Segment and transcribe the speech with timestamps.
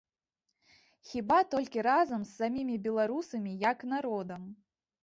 [1.09, 4.53] Хіба толькі разам з самімі беларусамі як народам.